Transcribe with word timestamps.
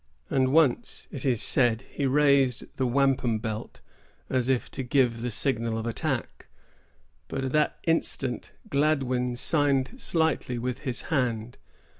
And 0.31 0.47
once, 0.51 1.07
it 1.11 1.27
is 1.27 1.43
said, 1.43 1.83
he 1.91 2.07
raised 2.07 2.75
the 2.77 2.87
wampum 2.87 3.37
belt 3.37 3.81
as 4.31 4.49
if 4.49 4.63
about 4.63 4.71
to 4.71 4.81
give 4.83 5.21
the 5.21 5.29
signal 5.29 5.77
of 5.77 5.85
attack. 5.85 6.47
But 7.27 7.43
at 7.43 7.51
that 7.51 7.77
instant 7.83 8.51
Gladwyn 8.71 9.35
signed 9.35 9.91
slightly 10.01 10.57
with 10.57 10.79
his 10.79 11.01
hand. 11.13 11.59